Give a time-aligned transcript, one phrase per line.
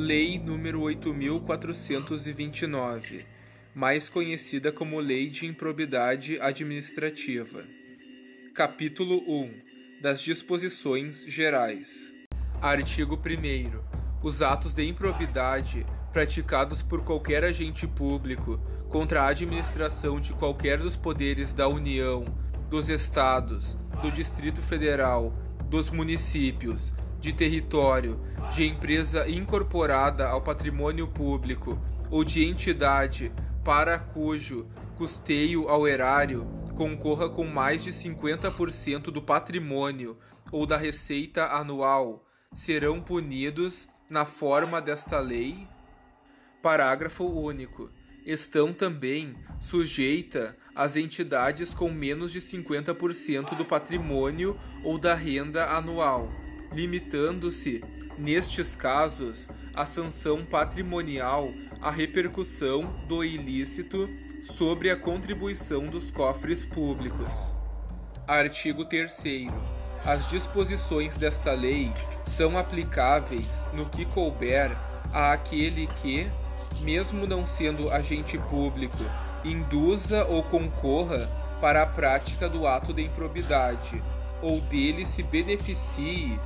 [0.00, 3.26] Lei nº 8429,
[3.74, 7.64] mais conhecida como Lei de Improbidade Administrativa.
[8.54, 12.12] Capítulo 1 das Disposições Gerais.
[12.62, 13.18] Artigo 1
[14.22, 20.94] Os atos de improbidade praticados por qualquer agente público contra a administração de qualquer dos
[20.94, 22.24] poderes da União,
[22.70, 25.34] dos Estados, do Distrito Federal,
[25.68, 28.20] dos municípios, de território,
[28.52, 31.78] de empresa incorporada ao patrimônio público
[32.10, 33.32] ou de entidade
[33.64, 36.46] para cujo custeio ao erário
[36.78, 40.16] concorra com mais de 50% do patrimônio
[40.52, 45.66] ou da receita anual, serão punidos na forma desta lei.
[46.62, 47.90] Parágrafo único.
[48.24, 56.30] Estão também sujeita as entidades com menos de 50% do patrimônio ou da renda anual,
[56.72, 57.82] limitando-se,
[58.16, 64.08] nestes casos, a sanção patrimonial à repercussão do ilícito
[64.40, 67.54] sobre a contribuição dos cofres públicos.
[68.26, 69.48] Artigo 3.
[70.04, 71.92] As disposições desta lei
[72.24, 74.76] são aplicáveis no que couber
[75.12, 76.30] àquele que,
[76.80, 78.98] mesmo não sendo agente público,
[79.44, 81.28] induza ou concorra
[81.60, 84.02] para a prática do ato de improbidade,
[84.40, 86.38] ou dele se beneficie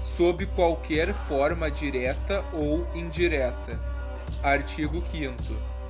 [0.00, 3.78] sob qualquer forma direta ou indireta.
[4.42, 5.34] Artigo 5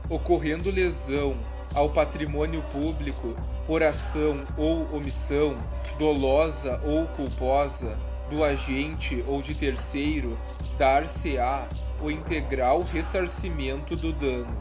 [0.08, 1.36] Ocorrendo lesão
[1.72, 5.56] ao patrimônio público por ação ou omissão,
[5.96, 7.96] dolosa ou culposa,
[8.28, 10.36] do agente ou de terceiro,
[10.76, 11.68] dar-se-á
[12.00, 14.56] o integral ressarcimento do dano.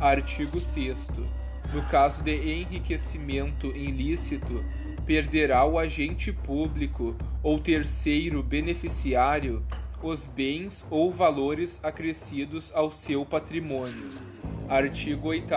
[0.00, 1.08] Artigo 6
[1.74, 4.64] No caso de enriquecimento ilícito,
[5.08, 9.64] perderá o agente público ou terceiro beneficiário
[10.02, 14.10] os bens ou valores acrescidos ao seu patrimônio.
[14.68, 15.54] Artigo 8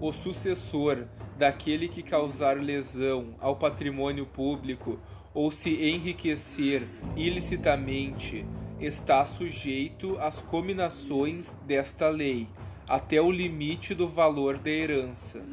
[0.00, 1.06] O sucessor
[1.36, 4.96] daquele que causar lesão ao patrimônio público
[5.34, 6.86] ou se enriquecer
[7.16, 8.46] ilicitamente
[8.78, 12.46] está sujeito às cominações desta lei,
[12.88, 15.44] até o limite do valor da herança.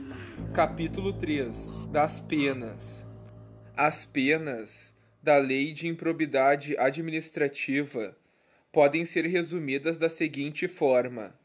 [0.53, 3.04] Capítulo 3 Das penas.
[3.77, 8.17] As penas da Lei de Improbidade Administrativa
[8.71, 11.37] podem ser resumidas da seguinte forma: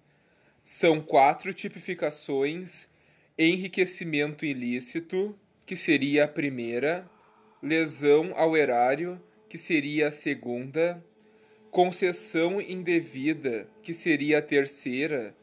[0.62, 2.86] são quatro tipificações:
[3.36, 5.36] enriquecimento ilícito,
[5.66, 7.04] que seria a primeira,
[7.60, 11.04] lesão ao erário, que seria a segunda,
[11.68, 15.34] concessão indevida, que seria a terceira,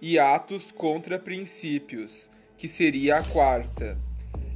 [0.00, 3.99] e atos contra princípios, que seria a quarta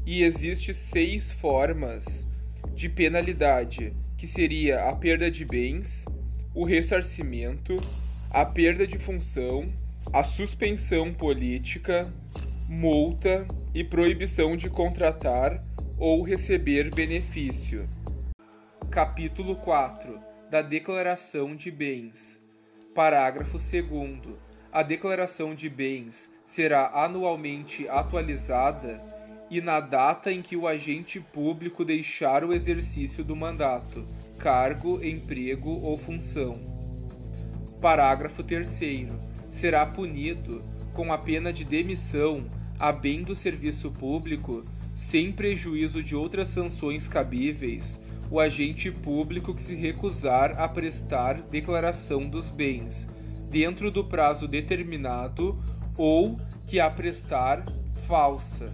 [0.07, 2.27] e existe seis formas
[2.75, 6.05] de penalidade, que seria a perda de bens,
[6.55, 7.77] o ressarcimento,
[8.31, 9.73] a perda de função,
[10.13, 12.13] a suspensão política,
[12.69, 15.65] multa e proibição de contratar
[15.99, 17.89] ou receber benefício.
[18.91, 20.21] Capítulo 4
[20.51, 22.41] da Declaração de Bens.
[22.95, 24.37] Parágrafo 2.
[24.71, 29.03] A declaração de bens será anualmente atualizada
[29.55, 34.05] e na data em que o agente público deixar o exercício do mandato,
[34.37, 36.61] cargo, emprego ou função.
[37.81, 39.13] Parágrafo 3.
[39.49, 40.61] Será punido
[40.93, 42.45] com a pena de demissão
[42.81, 49.63] a bem do serviço público, sem prejuízo de outras sanções cabíveis, o agente público que
[49.63, 53.07] se recusar a prestar declaração dos bens,
[53.51, 55.57] dentro do prazo determinado,
[55.97, 58.73] ou que a prestar falsa.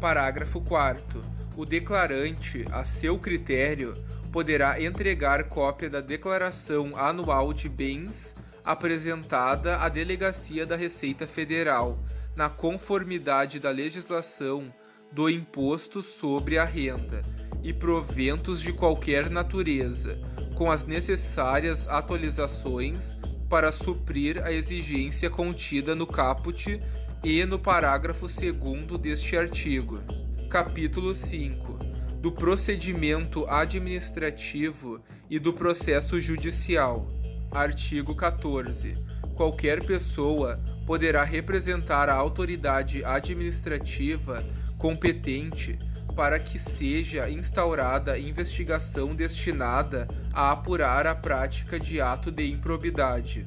[0.00, 1.24] Parágrafo 4.
[1.56, 3.96] O declarante, a seu critério,
[4.30, 11.98] poderá entregar cópia da declaração anual de bens apresentada à Delegacia da Receita Federal,
[12.34, 14.70] na conformidade da legislação
[15.10, 17.24] do imposto sobre a renda
[17.62, 20.20] e proventos de qualquer natureza,
[20.54, 23.16] com as necessárias atualizações
[23.48, 26.82] para suprir a exigência contida no caput
[27.28, 30.00] e no parágrafo 2 deste artigo.
[30.48, 31.76] Capítulo 5
[32.20, 37.10] do procedimento administrativo e do processo judicial.
[37.50, 38.96] Artigo 14.
[39.34, 44.36] Qualquer pessoa poderá representar a autoridade administrativa
[44.78, 45.76] competente
[46.14, 53.44] para que seja instaurada investigação destinada a apurar a prática de ato de improbidade.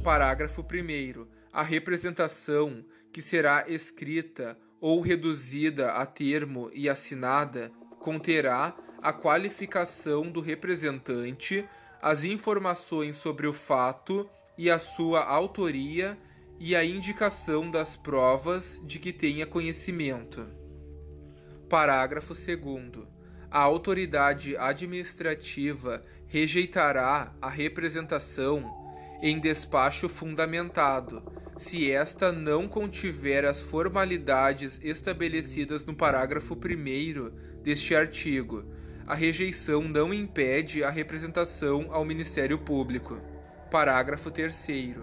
[0.00, 9.12] Parágrafo 1 a representação, que será escrita ou reduzida a termo e assinada, conterá a
[9.12, 11.66] qualificação do representante,
[12.00, 16.18] as informações sobre o fato e a sua autoria
[16.58, 20.46] e a indicação das provas de que tenha conhecimento.
[21.68, 23.06] Parágrafo 2.
[23.50, 28.70] A autoridade administrativa rejeitará a representação
[29.22, 31.22] em despacho fundamentado,
[31.60, 38.64] se esta não contiver as formalidades estabelecidas no parágrafo 1 deste artigo.
[39.06, 43.20] A rejeição não impede a representação ao Ministério Público.
[43.70, 44.96] Parágrafo 3.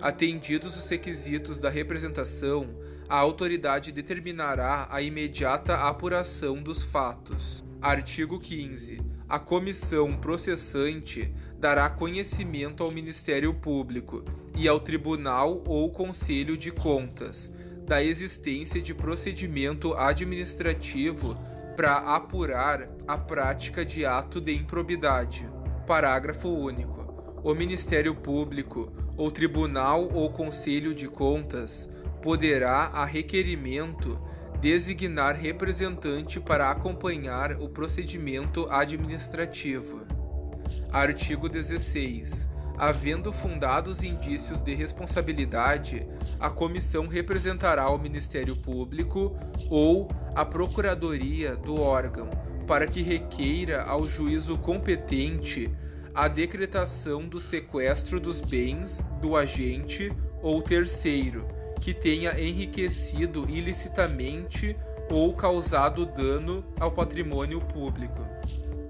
[0.00, 2.78] Atendidos os requisitos da representação,
[3.08, 7.64] a autoridade determinará a imediata apuração dos fatos.
[7.82, 9.02] Artigo 15.
[9.28, 11.33] A comissão processante
[11.64, 14.22] dará conhecimento ao Ministério Público
[14.54, 17.50] e ao Tribunal ou Conselho de Contas
[17.86, 21.34] da existência de procedimento administrativo
[21.74, 25.48] para apurar a prática de ato de improbidade.
[25.86, 27.40] Parágrafo único.
[27.42, 31.88] O Ministério Público ou Tribunal ou Conselho de Contas
[32.20, 34.20] poderá, a requerimento,
[34.60, 40.13] designar representante para acompanhar o procedimento administrativo.
[40.94, 42.48] Artigo 16.
[42.78, 46.06] Havendo fundados indícios de responsabilidade,
[46.38, 49.36] a comissão representará o Ministério Público
[49.68, 52.30] ou a Procuradoria do órgão
[52.64, 55.68] para que requeira ao juízo competente
[56.14, 61.44] a decretação do sequestro dos bens do agente ou terceiro
[61.80, 64.76] que tenha enriquecido ilicitamente
[65.10, 68.24] ou causado dano ao patrimônio público.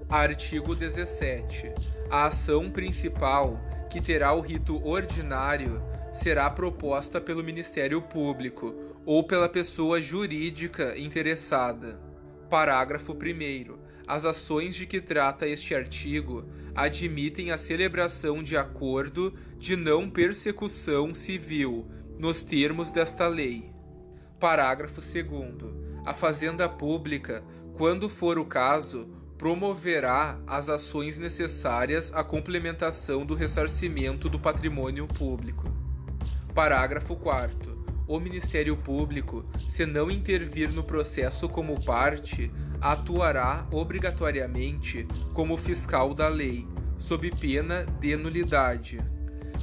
[0.09, 1.73] Artigo 17.
[2.11, 3.59] A ação principal,
[3.89, 5.81] que terá o rito ordinário,
[6.13, 11.99] será proposta pelo Ministério Público ou pela pessoa jurídica interessada.
[12.49, 13.77] Parágrafo 1.
[14.07, 21.15] As ações de que trata este artigo admitem a celebração de acordo de não persecução
[21.15, 21.87] civil
[22.19, 23.71] nos termos desta lei.
[24.39, 26.05] Parágrafo 2.
[26.05, 27.43] A Fazenda Pública,
[27.75, 35.71] quando for o caso, promoverá as ações necessárias à complementação do ressarcimento do patrimônio público.
[36.55, 37.85] Parágrafo 4.
[38.07, 42.51] O Ministério Público, se não intervir no processo como parte,
[42.81, 48.99] atuará obrigatoriamente como fiscal da lei, sob pena de nulidade.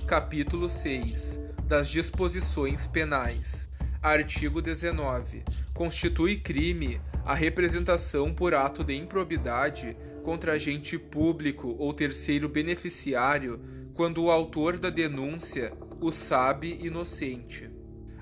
[0.06, 3.68] Capítulo 6 das disposições penais.
[4.00, 5.42] Artigo 19.
[5.74, 13.60] Constitui crime a representação por ato de improbidade contra agente público ou terceiro beneficiário
[13.94, 17.70] quando o autor da denúncia o sabe inocente.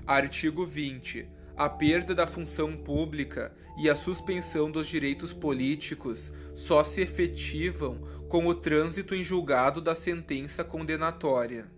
[0.05, 1.27] Artigo 20.
[1.57, 7.99] A perda da função pública e a suspensão dos direitos políticos só se efetivam
[8.29, 11.69] com o trânsito em julgado da sentença condenatória.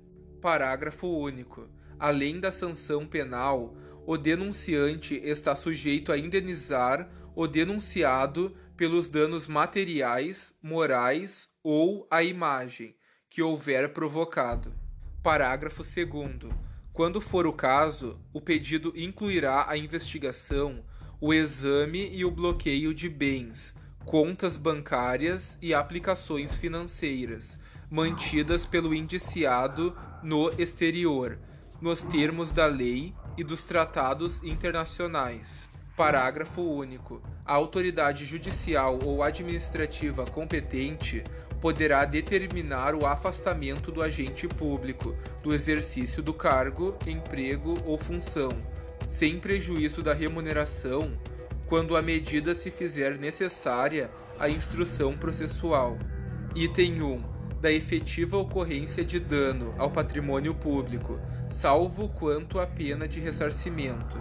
[0.42, 1.68] Parágrafo único.
[2.00, 3.76] Além da sanção penal,
[4.06, 12.96] o denunciante está sujeito a indenizar o denunciado pelos danos materiais, morais ou à imagem
[13.30, 14.74] que houver provocado.
[15.22, 16.54] Parágrafo 2.
[16.92, 20.84] Quando for o caso, o pedido incluirá a investigação,
[21.20, 23.76] o exame e o bloqueio de bens,
[24.06, 27.60] contas bancárias e aplicações financeiras
[27.94, 31.38] mantidas pelo indiciado no exterior,
[31.80, 35.70] nos termos da lei e dos tratados internacionais.
[35.96, 37.22] Parágrafo único.
[37.46, 41.24] A autoridade judicial ou administrativa competente
[41.62, 48.50] poderá determinar o afastamento do agente público do exercício do cargo, emprego ou função,
[49.08, 51.18] sem prejuízo da remuneração,
[51.68, 55.98] quando a medida se fizer necessária à instrução processual.
[56.56, 57.33] Item 1
[57.64, 61.18] da efetiva ocorrência de dano ao patrimônio público,
[61.50, 64.20] salvo quanto à pena de ressarcimento.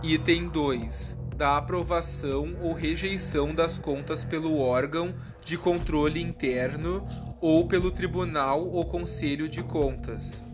[0.00, 1.18] Item 2.
[1.36, 7.04] Da aprovação ou rejeição das contas pelo órgão de controle interno
[7.40, 10.44] ou pelo Tribunal ou Conselho de Contas.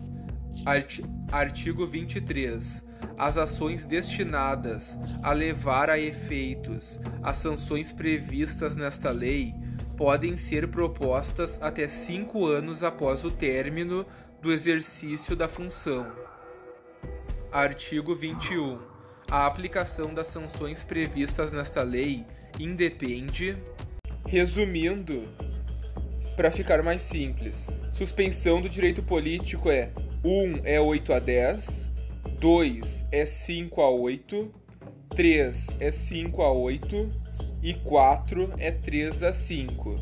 [0.65, 0.99] Art
[1.31, 2.83] artigo 23.
[3.19, 9.53] As ações destinadas a levar a efeitos as sanções previstas nesta lei
[10.01, 14.03] podem ser propostas até cinco anos após o término
[14.41, 16.11] do exercício da função.
[17.51, 18.79] Artigo 21.
[19.29, 22.25] A aplicação das sanções previstas nesta lei
[22.59, 23.55] independe.
[24.25, 25.29] Resumindo,
[26.35, 29.91] para ficar mais simples, suspensão do direito político é
[30.25, 31.91] 1 é 8 a 10,
[32.39, 34.51] 2 é 5 a 8,
[35.15, 37.21] 3 é 5 a 8,
[37.61, 39.99] e 4 é 3 a 5.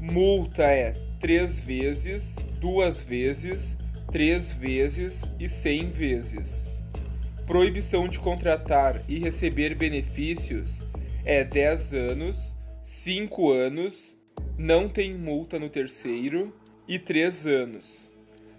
[0.00, 3.76] Multa é três vezes, duas vezes,
[4.10, 6.66] três vezes e cem vezes.
[7.46, 10.84] Proibição de contratar e receber benefícios
[11.24, 14.16] é 10 anos, 5 anos,
[14.56, 16.54] não tem multa no terceiro
[16.88, 18.10] e 3 anos.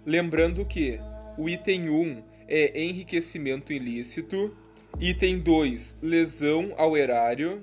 [0.04, 1.00] Lembrando que
[1.38, 4.56] o item 1 é enriquecimento ilícito,
[5.00, 7.62] item 2, lesão ao erário,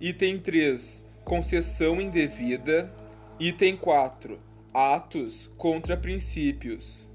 [0.00, 2.92] item 3, concessão indevida,
[3.40, 4.38] item 4,
[4.72, 7.08] atos contra princípios.